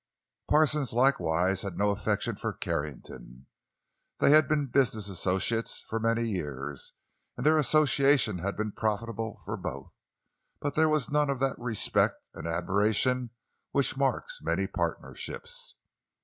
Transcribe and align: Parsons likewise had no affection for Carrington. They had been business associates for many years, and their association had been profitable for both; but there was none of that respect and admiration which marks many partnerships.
Parsons 0.49 0.93
likewise 0.93 1.61
had 1.61 1.77
no 1.77 1.91
affection 1.91 2.35
for 2.35 2.53
Carrington. 2.53 3.45
They 4.17 4.31
had 4.31 4.47
been 4.47 4.65
business 4.65 5.07
associates 5.07 5.81
for 5.87 5.99
many 5.99 6.27
years, 6.27 6.93
and 7.37 7.45
their 7.45 7.59
association 7.59 8.39
had 8.39 8.57
been 8.57 8.71
profitable 8.71 9.37
for 9.45 9.57
both; 9.57 9.95
but 10.59 10.73
there 10.73 10.89
was 10.89 11.11
none 11.11 11.29
of 11.29 11.37
that 11.41 11.59
respect 11.59 12.15
and 12.33 12.47
admiration 12.47 13.29
which 13.73 13.95
marks 13.95 14.39
many 14.41 14.65
partnerships. 14.65 15.75